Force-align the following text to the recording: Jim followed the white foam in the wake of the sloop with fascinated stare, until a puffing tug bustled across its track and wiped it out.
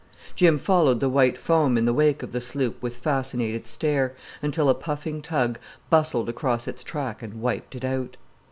Jim 0.35 0.57
followed 0.57 0.99
the 0.99 1.07
white 1.07 1.37
foam 1.37 1.77
in 1.77 1.85
the 1.85 1.93
wake 1.93 2.23
of 2.23 2.31
the 2.31 2.41
sloop 2.41 2.81
with 2.81 2.95
fascinated 2.95 3.67
stare, 3.67 4.15
until 4.41 4.67
a 4.67 4.73
puffing 4.73 5.21
tug 5.21 5.59
bustled 5.91 6.27
across 6.27 6.67
its 6.67 6.83
track 6.83 7.21
and 7.21 7.35
wiped 7.35 7.75
it 7.75 7.85
out. 7.85 8.17